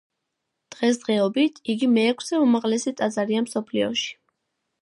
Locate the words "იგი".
1.75-1.89